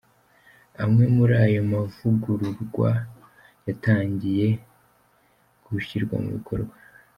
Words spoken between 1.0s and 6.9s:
muri ayo mavugurwa yatangiye gushyirwa mu bikorwa.